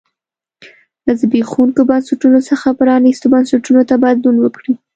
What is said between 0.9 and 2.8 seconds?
له زبېښونکو بنسټونو څخه